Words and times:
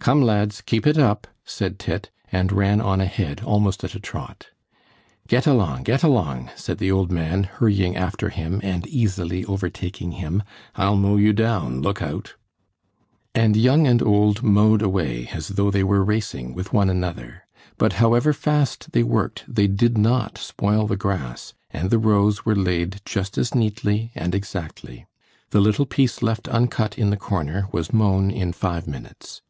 "Come, 0.00 0.20
lads, 0.20 0.60
keep 0.60 0.86
it 0.86 0.98
up!" 0.98 1.26
said 1.46 1.78
Tit, 1.78 2.10
and 2.30 2.52
ran 2.52 2.78
on 2.78 3.00
ahead 3.00 3.42
almost 3.42 3.82
at 3.84 3.94
a 3.94 3.98
trot. 3.98 4.48
"Get 5.28 5.46
along, 5.46 5.84
get 5.84 6.02
along!" 6.02 6.50
said 6.56 6.76
the 6.76 6.90
old 6.90 7.10
man, 7.10 7.44
hurrying 7.44 7.96
after 7.96 8.28
him 8.28 8.60
and 8.62 8.86
easily 8.88 9.46
overtaking 9.46 10.12
him, 10.20 10.42
"I'll 10.76 10.96
mow 10.96 11.16
you 11.16 11.32
down, 11.32 11.80
look 11.80 12.02
out!" 12.02 12.34
And 13.34 13.56
young 13.56 13.86
and 13.86 14.02
old 14.02 14.42
mowed 14.42 14.82
away, 14.82 15.26
as 15.32 15.48
though 15.48 15.70
they 15.70 15.82
were 15.82 16.04
racing 16.04 16.52
with 16.52 16.70
one 16.74 16.90
another. 16.90 17.46
But 17.78 17.94
however 17.94 18.34
fast 18.34 18.92
they 18.92 19.02
worked, 19.04 19.46
they 19.48 19.66
did 19.68 19.96
not 19.96 20.36
spoil 20.36 20.86
the 20.86 20.98
grass, 20.98 21.54
and 21.70 21.88
the 21.88 21.98
rows 21.98 22.44
were 22.44 22.54
laid 22.54 23.00
just 23.06 23.38
as 23.38 23.54
neatly 23.54 24.12
and 24.14 24.34
exactly. 24.34 25.06
The 25.48 25.62
little 25.62 25.86
piece 25.86 26.20
left 26.22 26.46
uncut 26.46 26.98
in 26.98 27.08
the 27.08 27.16
corner 27.16 27.68
was 27.72 27.90
mown 27.90 28.30
in 28.30 28.52
five 28.52 28.86
minutes. 28.86 29.40